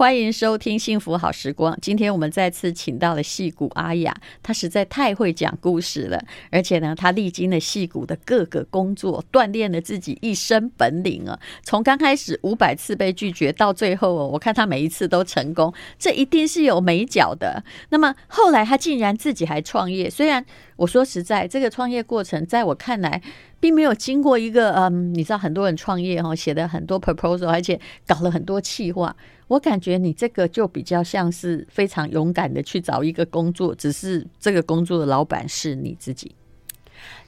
[0.00, 1.74] 欢迎收听《幸福好时光》。
[1.82, 6.18] 今天我们再次请到了戏骨阿雅，她实在太会讲故事了，
[6.50, 11.38] 而且呢，她历经了戏骨的各个工作，锻炼了自己一身本领啊。
[11.62, 17.62] 从刚开始五百次被拒绝，到最后哦，我看她每一次都成功，这一定是有美角的。
[17.90, 20.42] 那么后来她竟然自己还创业，虽然
[20.76, 23.20] 我说实在，这个创业过程在我看来，
[23.60, 29.14] 并没有经过一个嗯，你知道很多人创业哈，写的很多 proposal，而且搞了很多企划。
[29.46, 36.34] 我感觉你这个就比较像是非常勇敢的去找一个工作，只是这个工作的老板是你自己。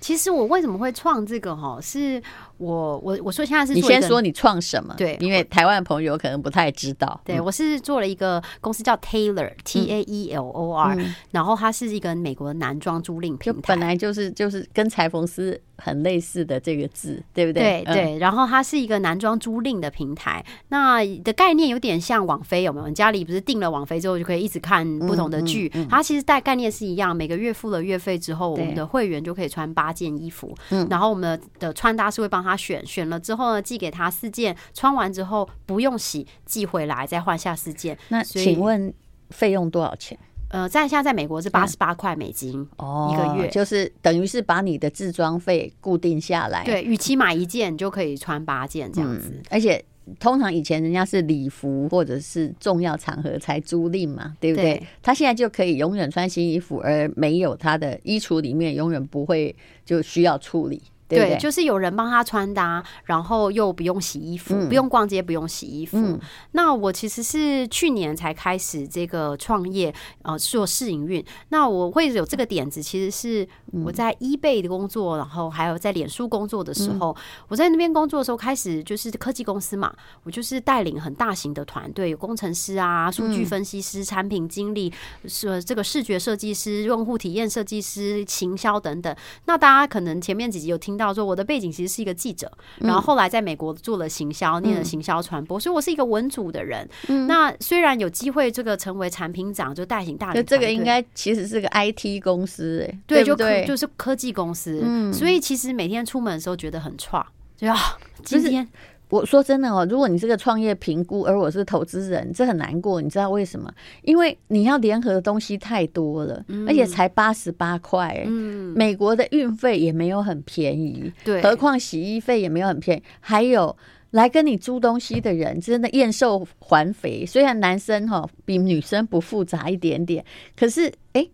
[0.00, 1.80] 其实我为什么会创这个哈？
[1.80, 2.22] 是
[2.62, 4.94] 我我我说现在是你先说你创什么？
[4.96, 7.20] 对，因为台湾朋友可能不太知道。
[7.24, 10.96] 对，我是做了一个公司叫 Taylor T A E L O R，
[11.30, 15.60] 然后它是一个美国的男装租赁平台，本来就是就是跟裁缝师。
[15.84, 17.82] 很类似的这个字，对不对？
[17.84, 22.86] 对对，然后它是一个男装租赁的平台，那的概念有点像网飞，有没有？
[22.86, 25.68] 你家里不是订了网飞之后就可以一直看不同的剧？
[25.90, 30.54] 它其实带概念是一样，每个月付了月费之后，我们的会员就可以穿八件衣服，
[30.88, 37.96] 然后我们的穿搭是会帮他选，选了之后呢，寄给他四件，穿完之后不用洗，寄回来再换下四件。
[38.08, 38.92] 那请问
[39.30, 40.18] 费用多少钱？
[40.48, 46.62] 呃，在现在在美国是八十八块美金哦，一个月，就是等于是把你的自装费固定下来。
[46.62, 49.40] 对，与其买一件就可以穿八件这样子。
[49.48, 49.82] 而且
[50.20, 54.86] 通常以前人家是礼服或者是重要场合才租赁嘛，对不对？
[55.00, 60.82] 他现在就可以永远穿新衣服，而没有他的衣橱里面永远不会就需要处理。
[61.16, 65.98] 对，对，就是有人帮他穿搭，然后又不用洗衣服，嗯、不用逛街，不用洗衣服。
[65.98, 66.18] 嗯、
[66.52, 71.24] 那我其实是去年才开始这个创业，呃，做试营运。
[71.50, 73.46] 那我会有这个点子，其实是
[73.84, 84.92] 我在 eBay 的工作，然后还有在脸书工作的时候，嗯、我在那边工作的时候，开始就是科技公司嘛，我就是带领很大型的团队，有工程师啊、数据分析师、产品经理，
[85.26, 89.14] 是这个视觉设计师、用户体验设计师、行销等等。
[89.44, 91.01] 那大家可能前面几集有听到。
[91.02, 96.88] 叫做我的背景其实是一个记者，然后后来在美国做了行销，念了行销传播，所以我是一个文组的人。
[97.26, 103.34] 那虽然有机会这个成为产品长，就带领大就，这个应该其实是个 IT 公司，哎，对，就
[103.66, 105.12] 就是科技公司。
[105.12, 107.26] 所以其实每天出门的时候觉得很差，
[107.56, 107.76] 就啊
[108.24, 108.68] 今天。
[109.12, 112.98] 我说真的哦，如果你是个创业评估，而我是投资人，这很难过。
[112.98, 113.70] 你知道为什么？
[114.04, 118.24] 因为你要联合的东西太多了，而且才八十八块。
[118.26, 123.02] 嗯，美国的运费也没有很便宜，对，何况洗衣费也没有很便宜。
[123.20, 123.76] 还有
[124.12, 127.26] 来跟你租东西的人，真的厌瘦还肥。
[127.26, 130.24] 虽然男生哈比女生不复杂一点点，
[130.56, 131.28] 可是哎。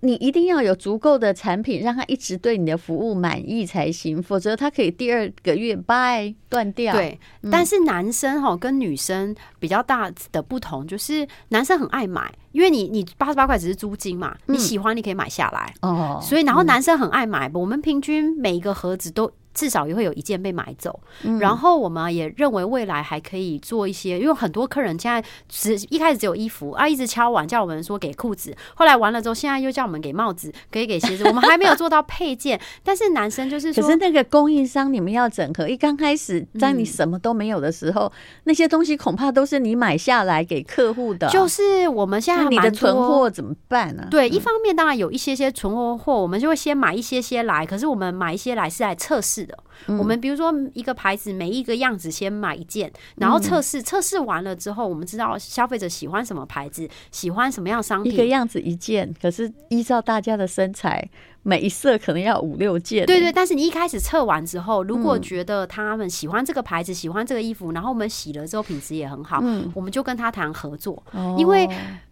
[0.00, 6.92] 你一定要有足够的产品，让他一直对你的服务满意才行，否则他可以第二个月拜断掉。
[6.94, 19.32] 对，嗯、但是男生哈跟女生比较大的不同，就是男生很爱买，因为你你八十八块只是租金嘛，你喜欢你可以买下来哦，所以然后男生很爱买，我们平均每一个盒子都。
[19.58, 32.60] 至少也会有一件被买走，嗯然后我们也认为未来还可以做一些，因为很多客人现在只一开始只有衣服啊，一直敲碗叫我们说给裤子，后来完了之后，现在又叫我们给帽子，可以给鞋子，我们还没有做到配件。
[32.84, 38.12] 但是男生就是说，可是那个供应商你们要整合，一刚开始在你什么都没有的时候，
[38.44, 41.28] 那些东西恐怕都是你买下来给客户的。
[41.30, 44.06] 就是我们现在你的存货怎么办呢？
[44.08, 49.47] 对，一方面当然有一些些存货货，我们就会先买一些些来，可是我们买一些来是来测试。
[49.86, 58.12] 我们比如说一个牌子，每一个样子先买一件，然后测试，测试完了之后，我们知道消费者喜欢什么牌子，喜欢什么样商品。
[58.12, 61.08] 一个样子一件，可是依照大家的身材，
[61.42, 63.06] 每一色可能要五六件。
[63.06, 69.42] 对对，但是你一开始测完之后，如果觉得他们喜欢这个牌子，喜欢这个衣服，然后我们洗了之后品质也很好，
[69.74, 71.02] 我们就跟他谈合作。
[71.38, 71.66] 因为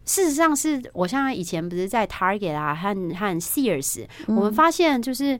[0.04, 5.38] 事实上是我像以前不是在 Target 啊和和 Sears，我们发现就是。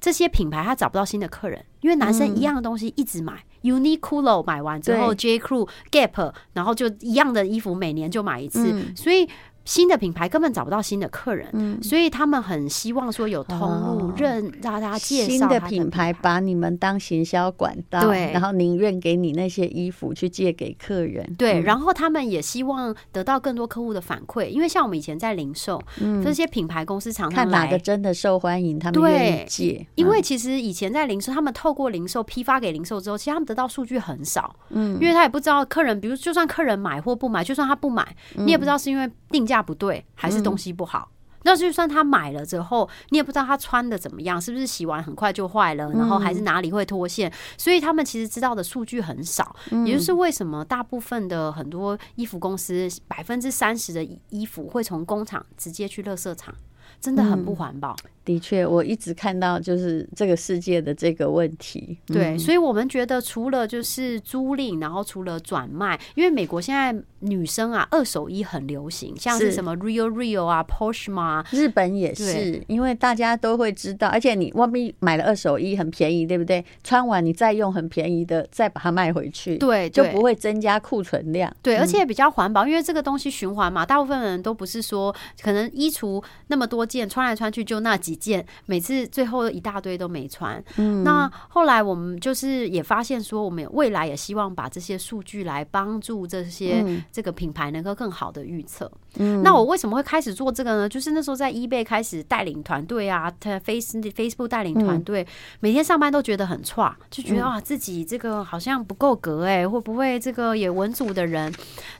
[0.00, 3.44] 这些品牌他找不到新的客人，因为男生一样的东西一直买。
[3.62, 9.28] 嗯、Uniqlo 买完之后，J Crew、Gap，然后就一样的衣服每年就买一次，嗯、所以。
[9.68, 39.57] 新的品牌根本找不到新的客人，嗯，所以他们很希望说有通路，认让大家介绍新的品牌，把你们当行销管道，对，然后宁愿给你那些衣服去借给客人，对，然后他们也希望得到更多客户的反馈，因为像我们以前在零售，嗯，这些品牌公司常常看哪个真的受欢迎，他们愿意借，因为其实以前在零售，他们透过零售批发给零售之后，其实他们得到数据很少，嗯，因为他也不知道客人，比如就算客人买或不买，就算他不买，你也不知道是因为定价。
[39.62, 41.10] 不对，还是东西不好，
[41.44, 49.54] 那就算他买了之后，你也不知道他穿的怎么样，是不是洗完很快就坏了，然后还是哪里会脱线，所以他们其实知道的数据很少。
[49.86, 56.54] 也就是为什么大部分的很多衣服公司百分之三十的衣服会从工厂直接去垃圾场，
[57.00, 57.96] 真的很不环保。
[58.24, 61.96] 的确，我一直看到就是这个世界的这个问题。
[62.04, 76.62] 对，所以我们觉得除了就是租赁，然后除了转卖，因为美国现在女生啊，二手衣很流行，像是什么 Real Real 啊、Poshmark 啊，日本也是，因为大家都会知道，而且你外面买了二手衣很便宜，对不对？
[76.84, 81.50] 穿完你再用很便宜的，再把它卖回去，对，就不会增加库存量。
[81.62, 90.62] 对，而且也比较环保，因为这个东西循环嘛，大部分人都不是说可能衣橱那么多件，穿来穿去就那几件，每次最后一大堆都没穿。
[90.76, 98.90] 嗯，那后来我们就是也发现说，我们未来也希望把这些数据来帮助这些这个品牌能够更好的预测。
[99.18, 100.88] 嗯，那我为什么会开始做这个呢？
[100.88, 105.26] 就是那时候在 eBay 开始带领团队啊，他 Face Facebook 带领团队，
[105.60, 111.52] 每天上班都觉得很差，就觉得啊自己这个好像不够格哎，会不会这个也文组的人？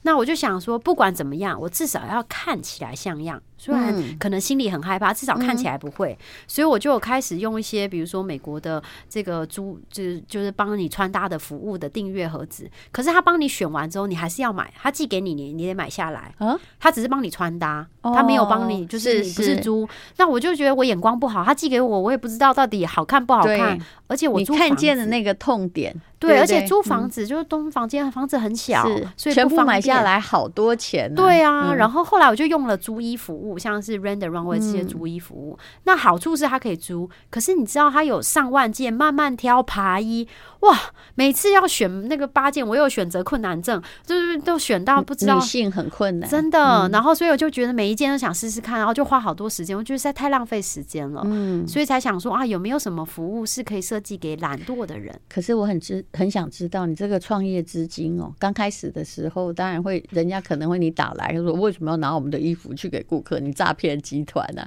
[0.03, 3.43] 那我就想说，不管怎么样，我至少要看起来像样。
[3.59, 6.17] 虽然可能心里很害怕，至少看起来不会，
[6.47, 12.71] 所以我就开始用一些，比如说美国的这个租，就是就是帮你穿搭的服务的订阅盒子。
[12.93, 16.33] 可是他帮你选完之后，你还是要买，他寄给你，你你得买下来。
[16.79, 19.89] 他只是帮你穿搭，他没有帮你，就是你不是租。
[20.17, 23.79] 那我就觉得我眼光不好，他寄给我，我也不知道到底好看不好看。
[24.07, 25.95] 而且我你看见的那个痛点。
[26.19, 28.83] 对，而且租房子就是东房间，房子很小，
[29.17, 31.15] 所以全部买下来好多钱。
[31.15, 35.59] 对啊，然后后来我就用了租衣服务，像是 the Runway 这些租衣服务。
[35.85, 40.27] 那好处是它可以租，可是你知道它有上万件，慢慢挑爬衣，
[40.61, 40.77] 哇，
[41.15, 46.89] 每次要选那个八件，我有选择困难症，就是都选到不知道，女性很困难，真的。
[46.93, 51.23] 然后所以我就觉得每一件都想试试看，然后就花好多时间，我觉得实在太浪费时间了。
[51.25, 55.15] 嗯，所以才想说啊，有没有什么服务是可以设计给懒惰的人？
[55.29, 56.05] 可是我很知。
[56.13, 63.39] 很想知道你这个创业资金哦，刚开始的时候，当然会，人家可能会你打来说，为什么要拿我们的衣服去给顾客？
[63.39, 64.67] 你诈骗集团呢？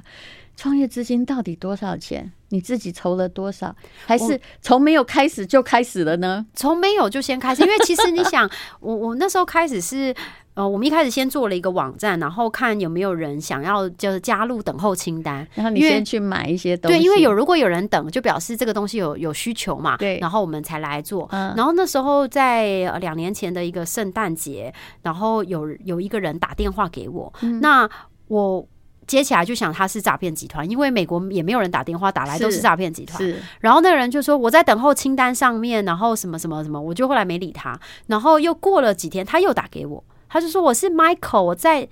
[0.56, 2.32] 创业资金到底多少钱？
[2.50, 3.74] 你自己筹了多少？
[4.06, 6.46] 还是从没有开始就开始了呢？
[6.54, 8.50] 从没有就先开始，因为其实你想，
[8.82, 10.14] 我我那时候开始是。
[10.54, 16.98] 呃，我们一开始先做了一个网站，然后看有没有人想要就是加入等候清单，然后你先去买一些东西。
[16.98, 19.96] 对，因为有如果有人等，就表示这个东西有有需求嘛。
[19.96, 21.26] 对，然后我们才来做。
[21.32, 24.74] 然后那时候在两年前的一个圣诞节，
[25.04, 27.32] 然后有有一个人打电话给我，
[27.62, 27.90] 那
[28.28, 28.68] 我
[29.08, 33.22] 接起来就想他是诈骗集团，因为美国也没有人打电话打来都是诈骗集团。
[33.60, 37.80] 然后那个人就说我在等候清单上面，然后什么什么什么，我就后来没理他。
[38.08, 40.04] 然后又过了几天，他又打给我。
[40.30, 41.90] 他就说我是 Michael，我在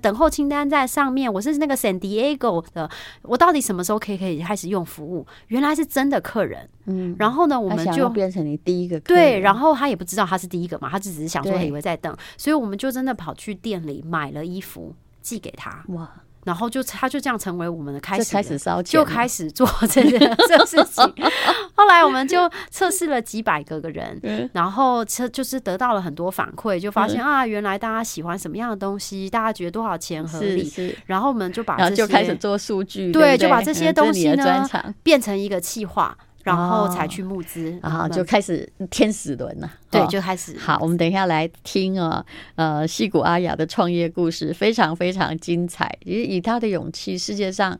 [0.00, 2.88] 等候清单在上面，我是那个 San Diego 的，
[3.22, 5.26] 我到底什么时候可以可以开始用服务？
[5.48, 9.24] 原来是真的客人，嗯，然后呢，我们就变成你第一个客人。
[9.24, 15.82] 对，然后他也不知道他是第一个嘛，他就只是想说他以为在等，所以我们就真的跑去店里买了衣服寄给他。
[15.88, 16.08] 哇！
[16.44, 21.14] 然后就他就这样成为我们的开始，开始烧钱，就开始做这个 这事情。
[21.74, 30.72] 后来我们就测试了几百个个人，然后测就是得到了很多反馈，就发现啊，原来大家喜欢什么样的东西，大家觉得多少钱合理。
[31.06, 34.68] 然后我们就把这些就开始做数据，对，就把这些东西呢
[35.02, 36.16] 变成一个计划。
[36.42, 39.70] 然后才去募资，然后就开始天使轮了。
[39.90, 40.56] 对，就开始。
[40.58, 45.94] 好，我们等一下来听啊，呃，戏谷阿雅的创业故事非常非常精彩。
[46.04, 47.78] 以以他的勇气，世界上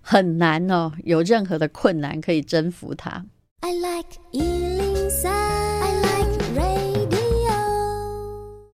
[0.00, 3.24] 很难哦，有任何的困难可以征服他。
[3.60, 7.22] I like 103, I like radio。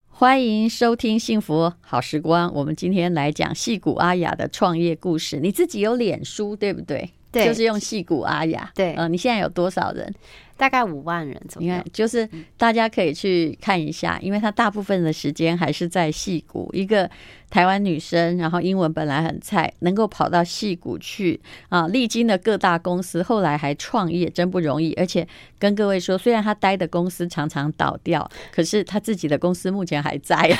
[0.10, 2.52] 欢迎收听幸福好时光。
[2.54, 5.40] 我们今天来讲戏谷阿雅的创业故事。
[5.42, 7.12] 你自己有脸书对不对？
[7.32, 8.70] 对，就是用戏骨阿雅。
[8.74, 10.14] 对，嗯，你现在有多少人？
[10.56, 11.68] 大概五万人左右。
[11.68, 16.68] 你看，就是大家可以去看一下，因为他大部分的时间还是在戏骨。
[16.74, 17.08] 一个
[17.52, 24.94] 台湾女生，然后英文本来很菜，能够跑到戏骨去啊，历经了各大公司，后来还创业，真不容易。
[24.94, 25.28] 而且
[25.60, 30.38] 跟各位说，虽然他待的公司常常倒掉， 可是他自己的公司目前还在。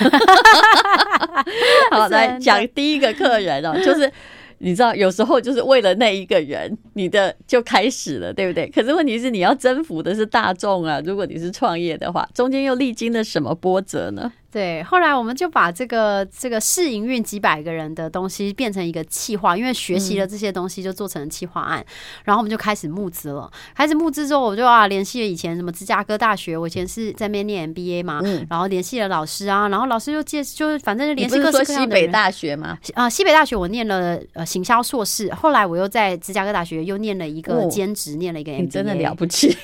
[1.90, 4.12] 好，来讲第一个客人哦，就是。
[4.60, 8.68] 你知道，有时候就是为了那一个人，你的就开始了，对不对？
[8.70, 11.02] 可是问题是，你要征服的是大众啊！
[11.06, 14.32] 如果你是创业的话，中间又历经了什么波折呢？
[14.50, 21.86] 对，后来我们就把这个这个试营运几百个人的东西变成一个企划，因为学习了这些东西就做成了企划案，嗯、
[22.24, 23.52] 然后我们就开始募资了。
[23.76, 32.00] 开始募资之后，我就啊联系了以前什么芝加哥大学，我以前是在那边念 MBA 嘛，嗯、然后联系了老师啊，然后老师就介就是反正就联系各式各样的人。
[32.00, 32.78] 说西北大学吗？
[32.94, 39.56] 啊、呃，西北大学我念了呃行销硕士，后来我又在芝加哥大学又念了一个兼职，哦、念了一个 MBA，真的了不起。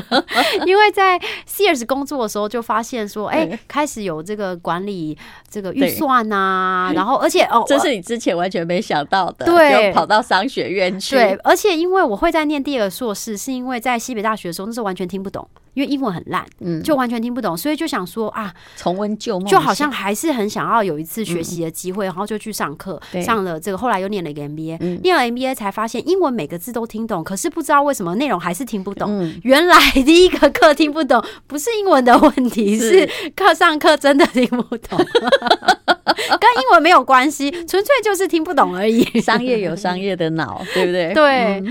[0.66, 5.18] 因为在 Sears 工作的时候就发现说， 哎、欸，开始有这个管理。
[5.50, 11.14] 这个预算呐、啊，然后而且哦，这是你之前完全没想到的，对，就跑到商学院去。
[11.14, 15.46] 对，而且因为我会在念第二个硕士，是因为在西北大学的时候，那时候完全听不懂。
[15.74, 29.32] 因为英文很烂，嗯，就完全听不懂，所以就想说啊，重温旧梦，就好像还是很想要有一次学习的机会，然后就去上课，上了这个，后来又念了一个 MBA，念了 MBA 才发现英文每个字都听懂，可是不知道为什么内容还是听不懂。
[29.42, 39.02] 原来第一个课听不懂不是英文的问题，是课上课真的听不懂， 跟英文没有关系，纯粹就是听不懂而已。
[39.20, 41.12] 商业有商业的脑，对不对？
[41.14, 41.64] 对。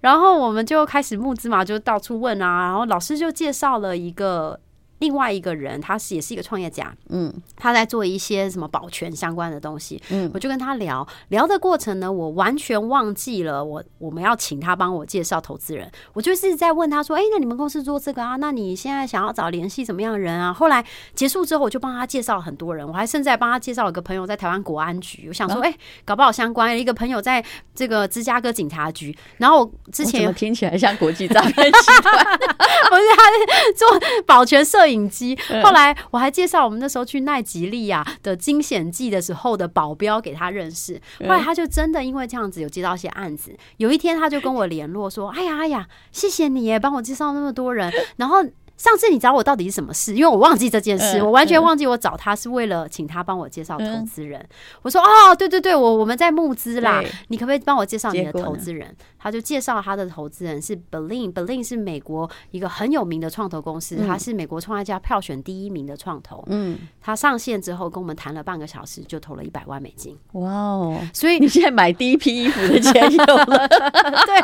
[0.00, 4.60] 然后我们就开始募资嘛，就到处问啊，然后老师就介绍了一个。
[4.98, 18.36] 另外一个人，他是也是一个创业家，嗯，他在做一些什么保全相关的东西，嗯，我就跟他聊聊的过程呢，我完全忘记了我我们要请他帮我介绍投资人，我就是在问他说，哎，那你们公司做这个啊？
[18.36, 20.50] 那你现在想要找联系什么样的人啊？
[20.50, 20.82] 后来
[21.14, 25.74] 结束之后，我就帮他介绍很多人，我还甚至还帮他介绍了一个朋友在台湾国安局，我想说，哎，
[26.06, 32.24] 搞不好相关一个朋友在这个芝加哥警察局，然后我之前听起来像国际诈骗集团？
[32.88, 34.85] 不是，他是做保全摄。
[34.86, 35.36] 摄影机。
[35.64, 41.00] 后来我还介绍我们那时候去奈及利亚的惊险记的时候的保镖给他认识。
[41.20, 43.56] 后来他就真的因为这样子有接到一些案子。
[43.78, 48.44] 有一天他就跟我联络说：“哎呀哎呀，谢谢你耶，帮我介绍那么多人。”然后。
[48.76, 50.14] 上次你找我到底是什么事？
[50.14, 54.46] 因为我忘记这件事，我完全忘记我找他是为了请他帮我介绍投资人。
[54.82, 58.94] 我说哦，对对对，我我们在募资啦，你可不可以帮我介绍你的投资人？
[59.18, 66.44] 他就介绍他的投资人是 Baleen，Baleen 是美国一个很有名的创投公司，他是美国创业家票选第一名的创投。
[66.46, 70.16] 嗯，他上线之后跟我们谈了半个小时，就投了一百万美金。
[70.32, 71.00] 哇哦！
[71.12, 73.66] 所以你现在买第一批衣服的钱有了。
[73.68, 74.40] 对，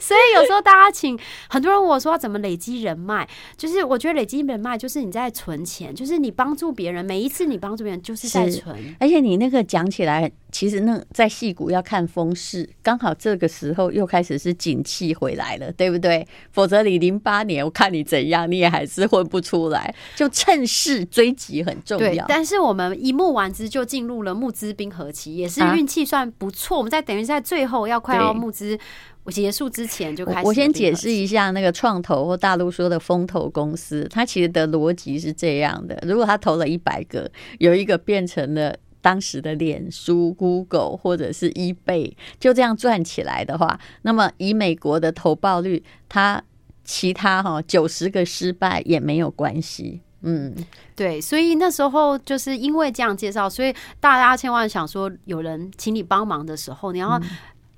[0.00, 1.16] 所以有时候大家请
[1.48, 3.28] 很多人问我说怎么累积人脉。
[3.56, 8.76] 就是我觉得累积人脉，就是你在存钱，就是你帮助别人，每一次你帮助别人，就是在存。
[9.00, 16.26] 而且你那个讲起来，其实那在戏骨要看风势，刚好这个时候又开始是景气回来了，对不对？
[16.52, 19.94] 否则你零八年我看你怎样，你也还是混不出来。
[20.14, 22.08] 就趁势追击很重要。
[22.08, 26.76] 对，但是我们一募完资就进入了募资冰河期，也是运气算不错。
[26.76, 28.78] 啊、我们在等于在最后要快要募资。
[29.26, 30.46] 我结束之前就开始。
[30.46, 37.28] 我先解释一下那个创投或大陆说的风投公司，它其实的逻辑是这样的：如果他投了一百个，
[37.58, 46.40] 有一个变成了当时的脸书、Google 或者是 eBay，就这样赚起来的话，那么以美国的投报率，它
[46.84, 50.02] 其他哈九十个失败也没有关系。
[50.22, 50.54] 嗯，
[50.94, 57.20] 对，所以那时候就是因为这样介绍，所以大家千万想说有人请你帮忙的时候，你要。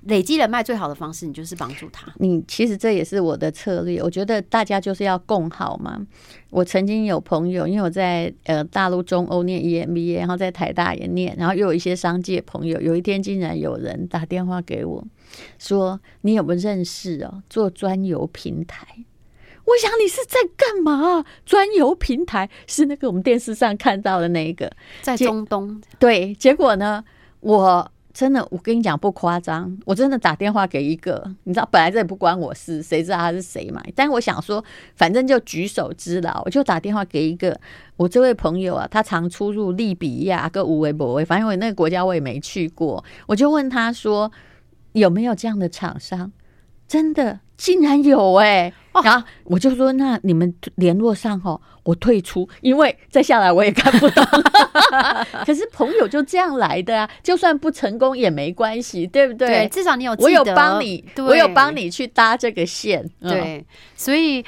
[0.03, 2.11] 累积人脉最好的方式，你就是帮助他。
[2.19, 4.01] 你其实这也是我的策略。
[4.01, 5.99] 我觉得大家就是要共好嘛。
[6.49, 12.79] 我曾经有朋友，因为我在呃大陆中欧念 EMBA，然后在台大也念，然后又有一些商界朋友。
[12.79, 15.05] 有一天竟然有人打电话给我，
[15.57, 17.43] 说你有没有认识哦？
[17.49, 18.87] 做专游平台？
[19.65, 21.25] 我想你是在干嘛？
[21.45, 25.79] 专游平台是那个我们电视上看到的那个，在中东。
[25.99, 27.03] 对，结果呢，
[27.41, 27.91] 我。
[28.11, 33.81] 真的，我跟你讲不夸张，我真的打电话给一个，你知道，本来这也不关我事，谁知道他是谁嘛？
[33.95, 34.63] 但我想说，
[34.95, 37.57] 反正就举手之劳，我就打电话给一个
[37.97, 44.31] 我这位朋友啊，他常出入利比亚跟无为博维，反正我那个国家我也没去过，我就问他说
[44.93, 46.31] 有没有这样的厂商，
[46.87, 47.41] 真的。
[47.59, 54.25] 竟然有哎、欸，然后我就说，那你们联络上哦，我退出，因为再下来我也看不懂。
[55.45, 59.47] 可是朋友就这样来的啊，就算不成功也没关系，对不对？
[59.47, 63.05] 对，至少你有我有帮你，我有帮你去搭这个线。
[63.19, 64.41] 对，所以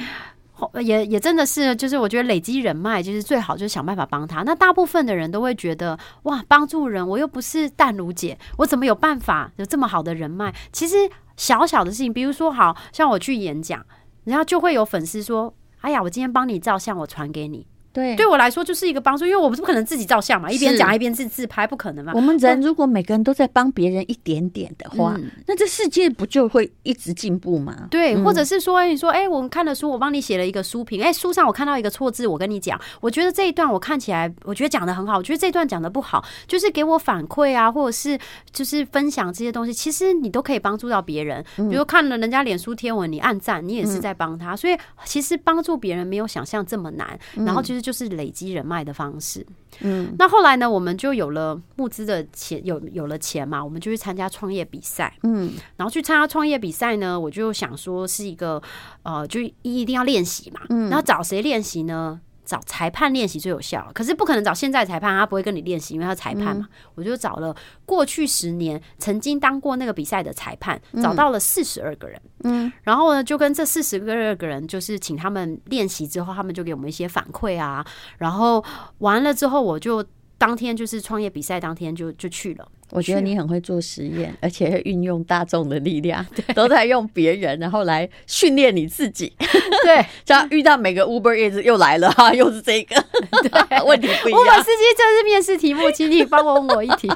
[0.79, 4.41] 也也真的是，就是我觉得累积人脉，就是最好就是想办法帮他。
[4.43, 10.53] 那大部分的人都会觉得，哇，帮助人，我又不是淡如姐，我怎么有办法有这么好的人脉？
[10.71, 10.95] 其实。
[11.37, 13.85] 小小的事情，比如说，好像我去演讲，
[14.25, 22.13] 然后就会有粉丝说：“哎呀，我今天帮你照相，我传给你。”对，对我来说就是一个帮助，因为我不是不可能自己照相嘛，一边讲一边自自拍，不可能嘛。
[22.15, 27.87] 我们人如果每个人都在帮别人一点点的话，嗯、那这世界不就会一直进步吗？
[27.89, 38.17] 对，嗯、或者是说，你说，哎，我们看了书，我帮你写了一个书评，哎，书上我看到一个错字，我跟你讲，我觉得这一段我看起来，我觉得讲的很好，我觉得这一段讲的不好，就是给我反馈啊，或者是
[38.51, 41.43] 就是分享这些东西，其实你都可以帮助到别人。
[41.69, 47.19] 比如看了人家脸书贴文，你按赞，你也是在帮他，所以其实帮助别人没有想象这么难。
[47.45, 49.45] 然后其实就是累积人脉的方式。
[49.79, 55.17] 嗯，那后来呢，我们就有了募资的钱，有有了钱嘛，我们就去参加创业比赛。
[55.23, 58.61] 嗯，然后去参加创业比赛呢，我就想说是一个
[59.03, 60.61] 呃，就一定要练习嘛。
[60.69, 62.19] 嗯，然后找谁练习呢？
[62.51, 66.67] 找裁判练习最有效，可是不可能找现在裁判，他不会跟你练习，因为他裁判嘛。
[66.69, 67.55] 嗯、我就找了
[67.85, 72.21] 过去十年曾经当过那个比赛的裁判，找到了四十二个人。
[72.43, 77.85] 嗯，然后呢，就跟这四十二个人，就是请他们练习之后，他们就给我们一些反馈啊。
[78.17, 78.61] 然后
[78.97, 80.03] 完了之后，我就
[80.37, 82.67] 当天就是创业比赛当天就就去了。
[82.91, 89.31] 我觉得你很会做实验，而且会运用大众的力量，都在用别人，然后来训练你自己。
[89.83, 92.95] 对， 像遇到每个 Uber is 又来了哈，又是这个，
[93.41, 94.41] 对，问题不一样。
[94.41, 97.09] Uber 司机，这是面试题目，请你帮我问我一题。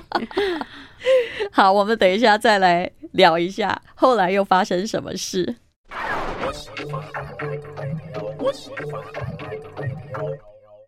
[1.51, 5.55] 好，我们等一下再来聊一下，后来又发生什么事。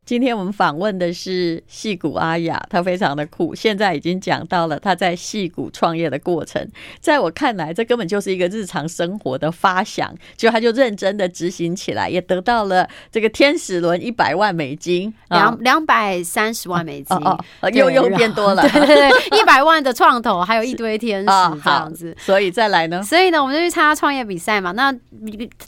[0.08, 3.54] 今天我们访问的是戏骨阿雅，她非常的酷。
[3.54, 6.66] 现在已经讲到了她在戏骨创业的过程，
[7.02, 21.26] 在我看来，这根本就是一个日常生活的发想，就她就认真的执行起来，也得到了这个天使轮一百万美金， 两两百三十万美金，哦哦，又又变多了， 对对对，一百万的创投，还有一堆天使
[21.62, 23.04] 这样子，所以再来呢？
[23.04, 24.72] 所以呢，我们就去参加创业比赛嘛。
[24.72, 24.96] 那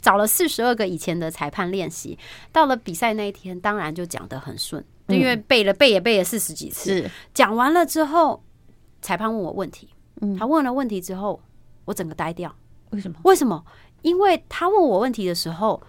[0.00, 2.18] 找了四十二个以前的裁判练习，
[2.50, 4.26] 到了比赛那一天，当然就讲。
[4.30, 7.10] 得很顺，因为背了背也背了四十几次。
[7.34, 8.42] 讲完了之后，
[9.02, 9.90] 裁判问我问题，
[10.38, 11.38] 他问了问题之后，
[11.84, 12.54] 我整个呆掉。
[12.92, 13.18] 为什么？
[13.24, 13.62] 为什么？
[14.02, 15.82] 因为他问我问题的时候，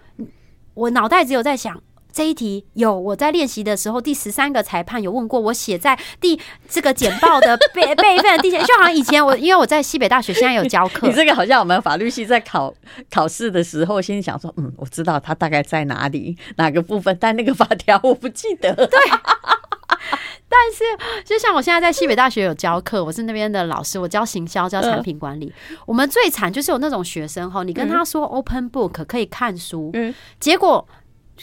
[0.74, 1.82] 我脑袋只有在想。
[2.12, 6.38] 这一题有我在练习的时候，第十三个裁判有问过我，写在第
[6.68, 11.06] 这个简报的 备备份的第前，就好像以前我因为我在西北大学，现在有教课。
[11.08, 12.72] 你这个好像我们法律系在考
[13.10, 18.74] 考试的时候，心里想说，嗯，我知道他大概在哪里哪个部分，但那个法条我不记得。
[18.74, 18.98] 对，
[20.48, 20.84] 但是
[21.24, 25.50] 就像我现在在西北大学有教课，我是那边的老师，我教行销，教产品管理。
[25.70, 30.86] 呃、我们最惨就是有那种学生哈，你跟他说 open book 可以看书，嗯，结果。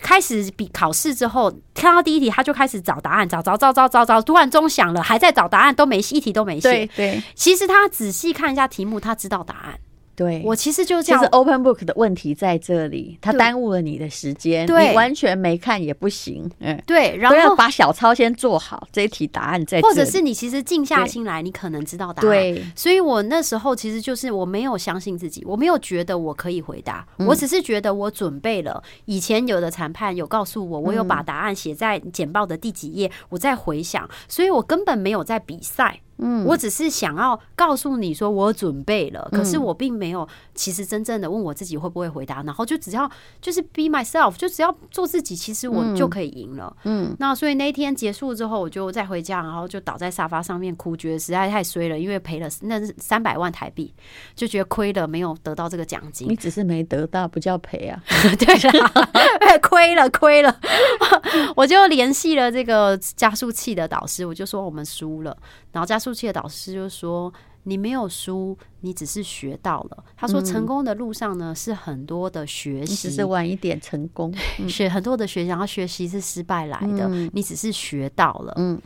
[0.02, 6.70] 开始比考试之后，看到第一题，他就开始找答案，找找找找找找，突然钟响了，还在找答案，都没一题都没写。
[6.70, 9.80] 对对，其实他仔细看一下题目，他知道答案。
[10.20, 11.22] 对，我其实就这样。
[11.22, 16.52] 其实 open book 的问题在这里，它耽误了你的时间，你完全没看也不行。
[16.60, 19.84] 嗯，对，然后要把小抄先做好，这一题答案在这里。
[19.84, 22.28] 或者是你其实静下心来，你可能知道答案。
[22.28, 28.84] 对，所以我那时候其实就是我没有相信自己，我没有觉得我可以回答，我只是觉得我准备了。
[29.06, 36.02] 以前有的裁判有告诉我，我有把答案写在简报的第几页，我在回想，所以我根本没有在比赛。
[36.22, 43.10] 嗯，我只是想要告诉你说我准备了，可是我并没有其实真正的问我自己会不会回答，然后就只要
[43.42, 46.76] 就是 be myself，就只要做自己，其实我就可以赢了。
[46.84, 53.94] 嗯，那所以那天结束之后，我就再回家，然后就倒在沙发上面哭，觉得实在太衰了，因为赔了那是三百万台币，
[54.36, 56.30] 就觉得亏了，没有得到这个奖金。
[56.30, 58.02] 你只是没得到，不叫赔啊？
[58.38, 60.60] 对啊，亏了亏了，
[61.56, 65.36] 我就联系了这个加速器的导师，我就说我们输了，
[65.72, 66.14] 然后加速。
[66.14, 67.32] 器的导师就说
[67.64, 74.34] ：“你没有输，你只是学到了。”他说：“成功的路上呢，是很多的学习，只是晚一点成功，
[74.68, 78.82] 学很多的学习，然后学习是失败来的，你只是学到了。”嗯。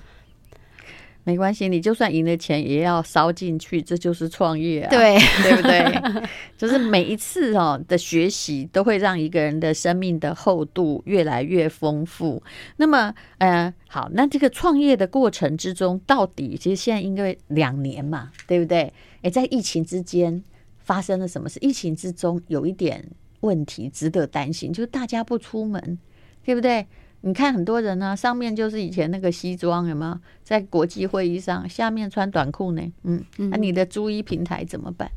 [1.25, 6.21] 没关系，你就算赢了钱，也要烧进去，这就是创业啊，对对不对？
[6.57, 12.43] 就是每一次哦的学习，都会让一个人的生命的厚度越来越丰富。
[12.75, 18.91] 那么，呃，好，那这个创业的过程之中，到底其实现在应该两年嘛，对不对？
[19.21, 20.43] 诶，在疫情之间
[20.79, 21.57] 发生了什么事？
[21.61, 23.09] 疫情之中有一点
[23.39, 25.97] 问题值得担心，就是大家不出门，
[26.43, 26.85] 对不对？
[27.25, 32.81] 你看很多人呢、啊，上面就是以前那个西装，有没有在国际会议上，下面穿短裤呢？
[33.03, 35.09] 嗯，那、啊、你的租衣平台怎么办？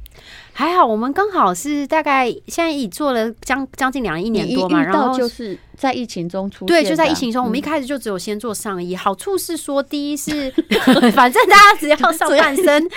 [0.53, 8.95] 还好，我们刚好是大概现在已做了将将近两一年多嘛，然后就是在疫情中出现，对，就在疫情中，我们一开始就只有先做上衣。
[8.95, 10.51] 嗯、好处是说，第一是
[11.13, 12.89] 反正大家只要上半身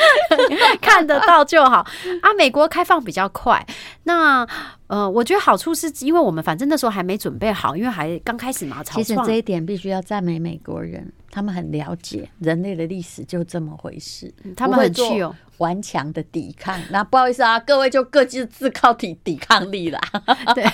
[0.80, 1.86] 看得到就好
[2.24, 2.34] 啊。
[2.38, 3.66] 美国开放比较快，
[4.04, 4.48] 那。
[4.90, 8.84] 呃，我觉得好处是因为我们反正那时候还没准备好，因为还刚开始嘛。
[8.84, 16.80] 其实这一点必须要赞美美国人，他们很了解人类的历史就这么回事，他们很具有顽强的抵抗。
[16.90, 20.00] 那不好意思啊，各位就各自自靠抵抵抗力啦。
[20.56, 20.66] 对，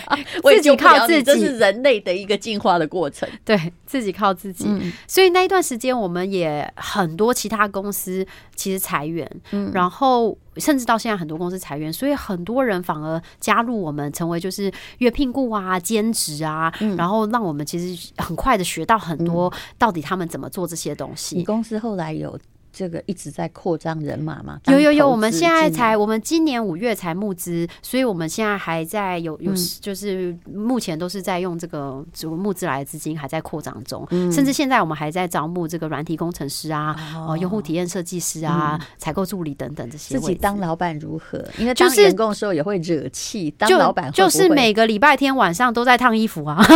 [0.42, 3.28] 自己靠自己，这是人类的一个进化的过程。
[3.44, 4.66] 对，自己靠自己。
[4.68, 21.36] 嗯、所以那一段时间，我们也很多其他公司其实裁员，嗯、然后甚至到现在很多公司裁员，所以很多人反而加入我们，成为就是月聘雇啊、兼职啊，嗯、然后让我们其实很快的学到很多到底他们怎么做这些东西。
[21.36, 22.40] 你公司后来有？
[22.76, 24.60] 这个一直在扩张人马嘛？
[24.66, 40.20] 有有有，我们现在才，我们今年五月才募资，所以我们现在还在有有，就是目前都是在用这个募资来的资金还在扩张中，甚至现在我们还在招募这个软体工程师啊，哦，用户体验设计师啊，采购助理等等这些。
[40.20, 41.42] 自己当老板如何？
[41.58, 46.76] 因为当员工的时候也会惹气，当老板就是每个礼拜天晚上都在烫衣服啊， 哎，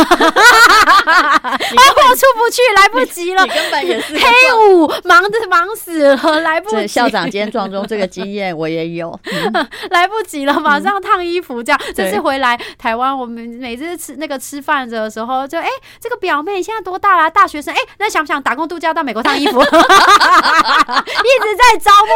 [1.60, 4.24] 我出不去，来不及了，你根本也是黑
[4.66, 5.89] 五，忙着忙死。
[6.42, 11.80] 来不及，校长今天撞钟这个经验我也有，嗯、 来不及了，马上烫衣服这样。
[11.94, 17.30] 这、嗯、次回来台湾，我们每次吃那个吃饭的时候，就哎、欸，这个表妹现在多大了、啊？
[17.30, 19.60] 大学生哎、欸，那想不想打工度假到美国烫衣服？
[19.62, 22.10] 一直在招募，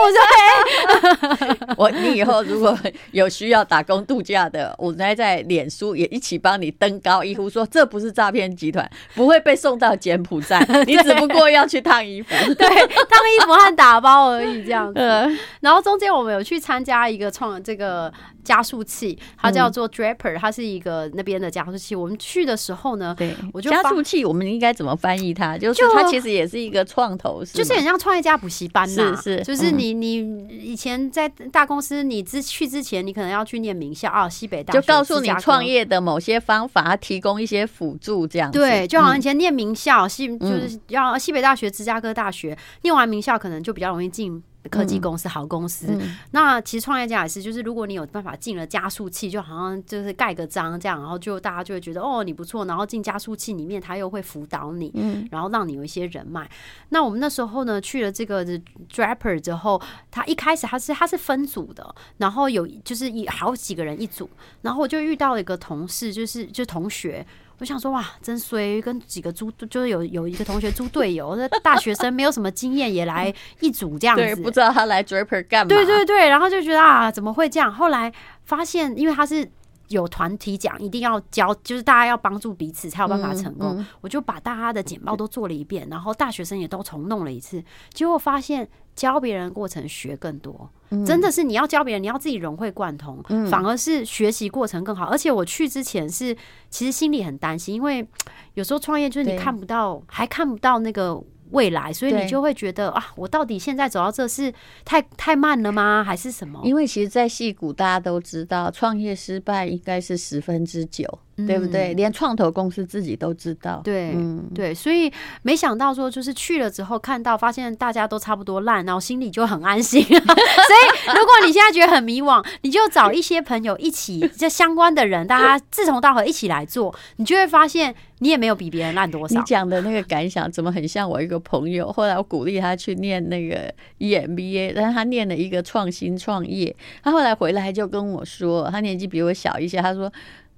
[1.38, 1.74] 对。
[1.76, 2.76] 我你以后如果
[3.12, 13.54] 有需要打工度假的，我来在脸书也一起帮你登高一呼，说这不是诈骗集团，不会被送到柬埔寨， 你只不过要去烫衣服，对，烫衣服。
[13.70, 15.00] 打包而已，这样子。
[15.61, 18.12] 然后中间我们有去参加一个创这个
[18.44, 21.96] 加速器，它叫做 Draper，它是一个那边的加速器。
[21.96, 25.59] 我们去的时候呢，对，我就加速器，我们应该怎么翻译它？
[25.59, 29.16] 就是它其实也是一个创投，就是很像创业家补习班呐。
[29.16, 38.59] 是是，就是你你以前在大公司，你之去之前，你可能要去念名校啊，西北大学，就告诉你创业的某些方法，提供一些辅助，这样子。
[38.59, 43.64] 对，就好像以前念名校，西就是要西北大学、芝加哥大学，念完名校可能。
[43.64, 45.87] 就比较容易进科技公司、好公司。
[45.88, 52.64] 嗯、那其实创业家也是，就是如果你有办法进了加速器，就好像就是盖个章这样，然后就大家就会觉得哦，你不错。
[52.64, 56.48] 然后进加速器里面，他又会辅导你，嗯、然后让你有一些人脉。
[56.88, 58.44] 那我们那时候呢，去了这个
[58.92, 64.29] Draper 之后，他一开始他是他是分组的，然后有就是一好几个人一组，
[64.62, 67.27] 然后我就遇到了一个同事，就是就同学。
[67.58, 75.68] 我想说哇，真衰，跟几个猪就是有有一个同学猪队友，那大学生没有什么经验也来一组这样子，对，不知道他来 Draper 干嘛？
[75.68, 77.72] 对对对，然后就觉得啊，怎么会这样？
[77.72, 78.12] 后来
[78.44, 79.48] 发现，因为他是
[79.88, 83.76] 有团体奖，一定要教，就是大家要帮助彼此才有办法成功。
[83.76, 87.62] 嗯嗯、我就把大家的简报都做了一遍，然后大学生也都重弄了一次，
[87.92, 90.68] 结果发现教别人过程学更多。
[91.04, 95.07] 真的是你要教别人，你要自己融会贯通，嗯、反而是学习过程更好。
[95.07, 96.37] 而且我去之前是
[96.70, 98.07] 其实心里很担心，因为
[98.54, 101.22] 有时候创业就是你看不到，还看不到那个。
[101.50, 104.52] 未来，所以你就会觉得啊，我到底现在走到这是
[104.85, 106.02] 太太慢了吗？
[106.02, 106.59] 还是什么？
[106.64, 111.94] 因为其实，在戏谷大家都知道，创业失败应该是十分之九，嗯、对不对？
[111.94, 113.81] 连创投公司自己都知道。
[113.85, 120.03] 对，嗯、对，所以没想到说，就是去了之后看到，发现大家都差不多烂，然后心里就很安心。
[120.07, 127.94] 所以，如果你现在觉得很迷惘，你就找一些朋友一起，就相关的人，大家志同道合一起来做，你就会发现。
[128.20, 129.38] 你也没有比别人烂多少。
[129.38, 131.92] 你讲的那个感想怎么很像我一个朋友？
[131.92, 136.75] 后来我鼓励他去念那个 EMBA，但是他念了一个创新创业。
[137.03, 139.79] 他后来回来就跟我说，他年纪比我小一些。
[139.79, 140.11] 他说：“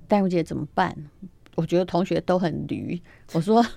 [0.08, 0.96] 戴茹姐怎么办？
[1.54, 3.00] 我觉得同学都很驴。”
[3.32, 3.64] 我说。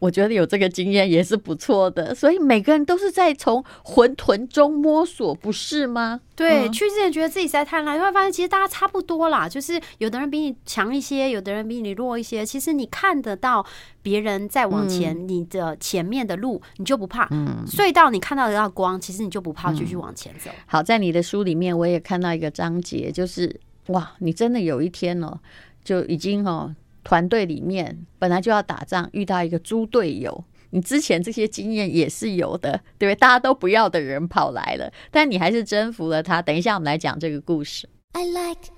[0.00, 6.20] 我觉得有这个经验也是不错的，所以每个人都是在从混沌中摸索，不是吗？
[6.36, 12.44] 对，嗯、去之前觉得自己在太烂，你会发现其实大家差不多啦，就是有的人比你强一些，有的人比你弱一些。
[12.44, 13.64] 其实你看得到
[14.02, 20.50] 别人在往前，嗯、你的前面的路你就不怕，嗯、隧道你看到得到光，其实你就不怕继续往前走。
[20.66, 25.38] 好，在你的书里面我也看到一个章节，就是哇，你真的有一天哦，
[25.84, 26.74] 就已经哦。
[27.04, 33.16] 团队里面本来就要打仗，遇到一个猪队友，你之前这些经验也是有的，对不对？
[33.16, 36.40] 大家都不要的人跑来了，但你还是征服了他。
[36.40, 37.86] 等一下，我们来讲这个故事。
[38.12, 38.70] I like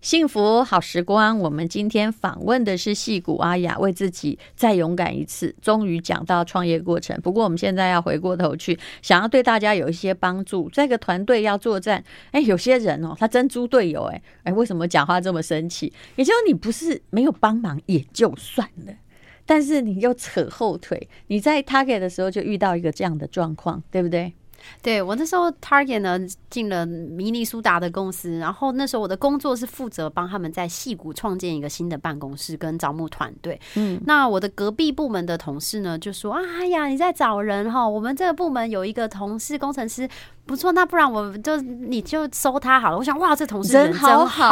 [0.00, 5.54] 幸福好时光，我们今天访问的是戏骨阿雅，为自己再勇敢一次。
[5.60, 10.70] 终于讲到创业过程，不过我们现在要回过头去，想要对大家有一些帮助。
[10.70, 15.92] 这个团队要作战，哎，有些人哦，他真猪队友，哎哎，为什么讲话这么生气？
[16.16, 18.94] 也就你不是没有帮忙也就算了，
[19.44, 21.10] 但是你又扯后腿。
[21.26, 24.32] 你在 target 的时候就遇到一个这样的状况，对不对？
[24.82, 26.18] 对，我那时候 Target 呢
[26.48, 33.60] 进了明尼苏达的公司，然后那时候我的工作是负责帮他们在矽谷创建一个新的办公室跟招募团队。
[33.74, 37.88] 嗯，那我的隔壁部门的同事呢就说：“哎呀，你在找人哈？
[37.88, 40.08] 我们这个部门有一个同事工程师
[40.46, 44.44] 不错，那不然我就你就收他好了。”我想哇，这同事人真好，好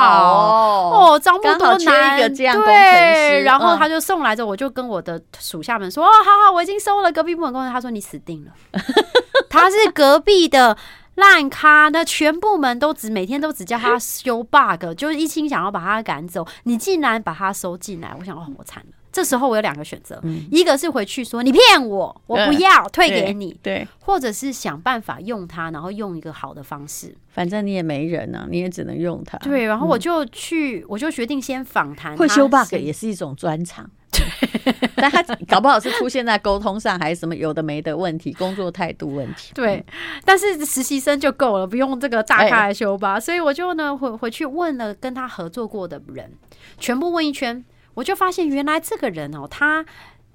[0.91, 3.43] 哦，哦，招募多难，一个这样对。
[3.43, 8.53] 然后他就送来着，我就跟我的属下们说：“哦，好好，我已经收了隔壁部门工程师。”他说：“你死定了。”
[9.49, 10.77] 他是隔壁的
[11.17, 16.47] 烂咖，那全部门都只每天都只叫他修 bug，就是一心想要把他赶走。
[16.65, 18.93] 你竟然把他收进来，我想哦，我惨了。
[19.11, 27.13] 这时候我有两个选择，嗯、一个是回去说你骗我，我不要、嗯、退给你，对，对，或者是想办法用它，然后用一个好的方式。
[27.31, 29.39] 反正你也没人啊，你也只能用它。
[29.39, 32.17] 对，然后我就去，嗯、我就决定先访谈。
[32.17, 33.91] 会修 bug 也是一种专长。
[34.41, 39.53] 对， 但他搞不好是出现在沟通上，还是什么有的没的问题，工作态度问题。
[39.55, 39.85] 对，
[40.25, 43.19] 但是实习生就够了，不用这个大咖来修吧。
[43.19, 46.33] 所以我就呢回回去问了跟他合作过的人，
[46.79, 49.85] 全部问一圈，我就发现原来这个人哦，他。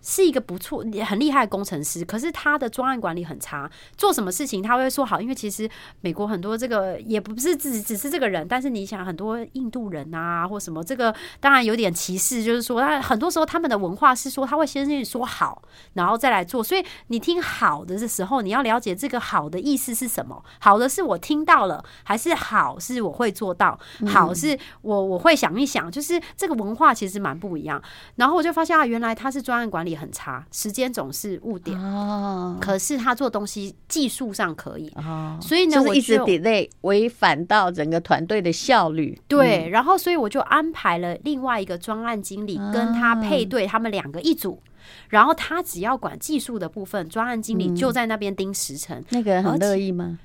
[0.03, 3.71] 是一个不错、很厉害的工程师，可是他的专案管理很差。
[3.97, 5.67] 做什么事情他会说好，因为其实
[6.01, 15.61] 美国很多这个也不是只只是这个人，但是你想很多印度人啊或什么，这个当然有点歧视，就是说他很多时候他们的文化是说他会先跟你说好，
[15.93, 16.61] 然后再来做。
[16.61, 20.43] 所以你听好的的时候，你要了解这个好的意思是什么。
[20.59, 23.79] 好的是我听到了，还是好是我会做到？
[24.07, 27.81] 好是我我会想一想，就是这个文化其实蛮不一样。
[28.15, 29.92] 然后我就发现啊，原来他是专案管理。
[29.95, 31.77] 很差，时间总是误点。
[31.79, 39.19] 哦，可是他做东西技术上可以，哦，所以呢，就是一直 delay，违反到整个团队的效率。
[39.27, 44.61] 对，然后所以我就安排了另外一个专案经理跟他配对，他们两个一组。
[45.07, 49.01] 然后他只要管技术的部分，专案经理就在那边盯时程。
[49.11, 50.19] 那个人很乐意吗？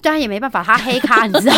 [0.00, 1.54] 当然也没办法，他黑咖，你知道。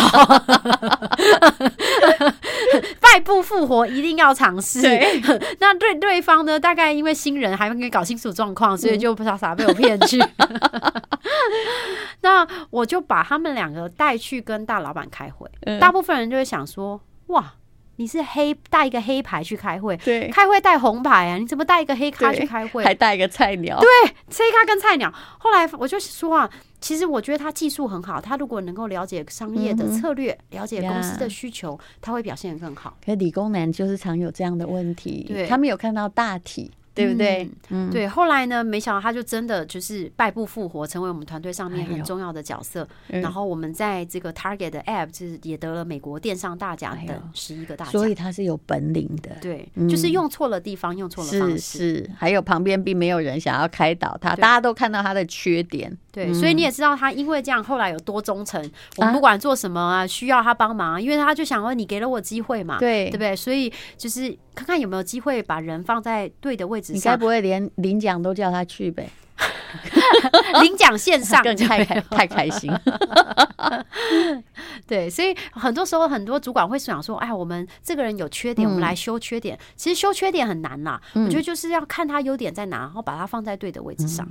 [3.13, 4.81] 败不复活，一定要尝试。
[4.81, 5.21] 对
[5.61, 6.59] 那对对方呢？
[6.59, 10.17] 大概因为新人还没搞清楚状况，所以就不傻傻被我骗去。
[12.21, 15.47] 那我就把他们两个带去跟大老板开会。
[15.61, 17.53] 嗯、大部分人就会想说：哇，
[17.97, 19.95] 你是黑带一个黑牌去开会？
[19.97, 21.37] 对，开会带红牌啊？
[21.37, 22.83] 你怎么带一个黑咖去开会？
[22.83, 23.79] 还带一个菜鸟？
[23.79, 23.87] 对，
[24.29, 25.13] 黑咖跟菜鸟。
[25.37, 26.49] 后来我就说啊。
[26.83, 32.97] 其实我觉得他技术很好，他如果能够了解商业的策略，嗯、了解公司的需求，他会表现得更好。
[33.05, 36.69] 可理工男就是常有这样的问题，对他没有看到大体。
[36.93, 37.49] 对不对？
[37.69, 38.07] 嗯，对。
[38.07, 42.87] 后来呢，没想到他就真的就是败不复活，成为我们团队上面很重要的角色。
[43.09, 47.91] 哎、然后我们在这个 Target 的 App 就是也得了美国电商大奖的十一个大奖。
[47.91, 49.31] 所以他是有本领的。
[49.41, 51.57] 对，嗯、就是用错了地方，用错了方式。
[51.57, 52.11] 是是。
[52.15, 55.91] 还有旁边并没有人想要开导他，大家都看到他的缺点。
[56.11, 58.61] 对，所以你也知道他因为这样后来有多忠诚。
[58.97, 63.35] 我们不管做什么啊，需要他帮忙，因为他就想说你给了我机会嘛，对，对不对？
[63.35, 64.37] 所以就是。
[64.55, 66.95] 看看有没有机会把人放在对的位置上。
[66.95, 69.09] 你该不会连领奖都叫他去呗？
[70.61, 72.71] 领奖线上 更太太开心。
[74.85, 84.27] 对，所以很多时候很多主管会想说：“哎，我们这个人有缺点，我们来修缺点。”其实修缺点很难啦，我觉得就是要看他优点在哪，然后把它放在对的位置上。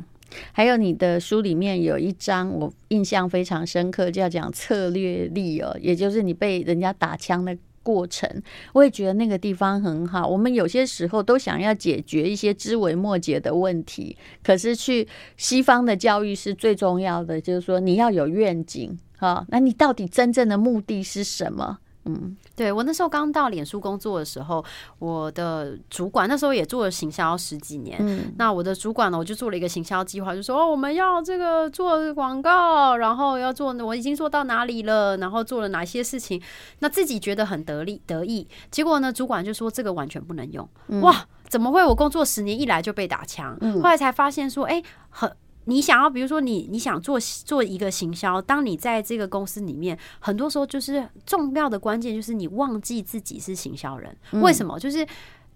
[0.53, 7.57] 还有你的书里面有一章我印象非常深刻，就要讲策略力哦，也就是你被人家打枪的。
[7.83, 8.43] 过程，
[8.73, 10.27] 我也觉得那个地方很好。
[10.27, 21.79] 我们有些时候都想要解决一些枝微末节的问题，可是去西方的教育是最重要的，就是说你要有愿景，哈，那你到底真正的目的是什么？
[22.05, 24.65] 嗯，对，我那时候刚到脸书工作的时候，
[24.99, 27.97] 我的主管那时候也做了行销十几年。
[28.01, 36.43] 嗯，那我的主管呢，我就做了一个行销计划，就说哦，我们要这个做广告，然后要做，我已经做到哪里了，然后做了哪些事情，
[36.81, 38.49] 那自己觉得很得力得意。
[38.71, 40.69] 结果呢，主管就说这个完全不能用。
[40.89, 41.85] 嗯、哇，怎么会？
[41.85, 43.57] 我工作十年一来就被打枪。
[43.61, 45.31] 嗯、后来才发现说，哎，很。
[45.65, 54.79] 你想要，比如说你你想做做一个行销，当你在这个公司里面，很多时候就是重要的关键就是你忘记自己是行销人，为什么？
[54.79, 55.07] 就是。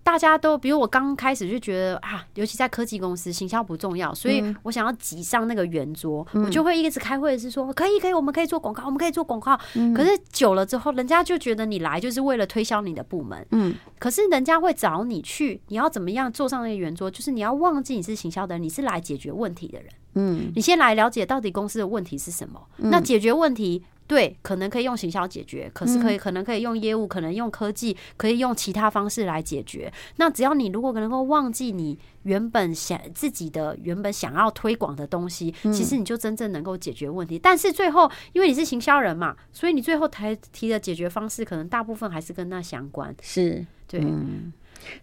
[0.06, 9.58] 大家都，比如我刚开始就觉得啊，尤其在科技公司，行销不重要，所以我想要挤上那个圆桌，嗯、我就会一直开会，是说可以可以，我们可以做广告，我们可以做广告。
[9.74, 13.44] 嗯、可是久了之后，人家就觉得你来就是为了推销你的部门。
[13.50, 17.10] 嗯，可是人家会找你去，你要怎么样坐上那个圆桌？
[17.10, 19.88] 就是你要忘记你是行销的人，你是来解决问题的人。
[20.14, 23.82] 嗯，你先来了解到底公司的问题是什么，嗯、那解决问题。
[24.06, 29.92] 对，可能可以用行销解决，可是可以可能可以用业务，可能用科技，可以用其他方式来解决。
[30.16, 37.38] 那只要你如果能够忘记你原本想自己的原本想要推广的东西，其实你就真正能够解决问题。
[37.38, 43.14] 但是最后，因为你是行销人嘛，所以你最后才提的解决方式，可能大部分还是跟那相关。
[43.20, 44.52] 是对，嗯，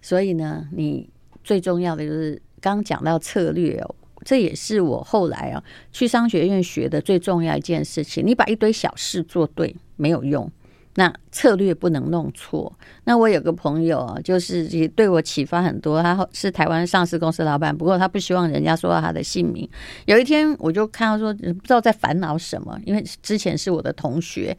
[0.02, 1.10] 所以呢，你
[1.44, 3.96] 最重要的就是刚刚讲到策略哦。
[4.24, 8.26] 这也是我后来啊去商学院学的最重要一件事情。
[8.26, 10.50] 你把一堆小事做对没有用，
[10.96, 12.72] 那策略不能弄错。
[13.04, 16.02] 那我有个朋友啊，就是也对我启发很多。
[16.02, 19.68] 他是台湾上市公司老板，不过他不希望人家说到他的姓名。
[20.06, 24.56] 有一天我就看到说，不知道在烦恼什么，因为之前是我的同学。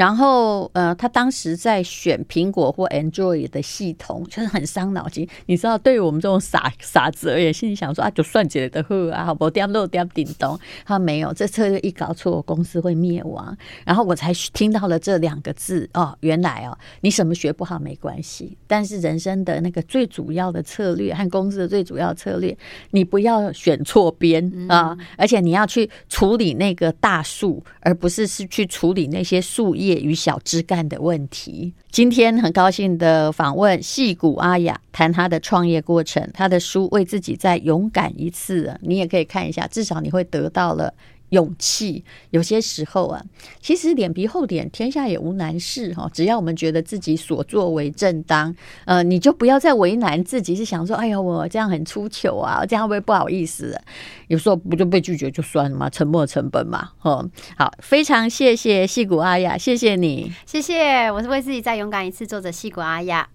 [0.00, 5.28] 然后，呃，他当时在选苹果或 Android 的系统，就是很伤脑筋。
[5.44, 10.58] 你知道，对于我们这种傻傻子而言，心里想说啊，就算起来的货啊，好不掉漏掉叮咚。
[10.86, 13.54] 他没有，这策略一搞错，公司会灭亡。
[13.84, 22.56] 然后我才听到了这两个字哦，原来哦，你什么学不好没关系，但是人生的那个最主要的策略和公司的最主要策略，
[22.92, 31.72] 你不要选错边啊，而且你要去处理那个大树，而不是是去处理那些树叶与小枝干的问题。
[31.90, 36.28] 今天很高兴的访问戏骨阿雅，谈他的创业过程。
[36.32, 40.92] 他的书《为自己再勇敢一次》，你也可以看一下，至少你会得到了。
[41.30, 43.20] 勇气，有些时候啊，
[43.60, 46.08] 其实脸皮厚点，天下也无难事哈。
[46.12, 53.80] 只要我们觉得自己所作为正当，呃，你就不要再为难自己，是想说，哎呀，我这样很出糗啊，这样会不会不好意思？
[54.28, 56.90] 有时候不就被拒绝就算了嘛，沉没成本嘛。
[57.02, 63.30] 哦，好，非常谢谢矽谷阿雅，谢谢你，谢谢，我是为自己再勇敢一次，作者矽谷阿雅。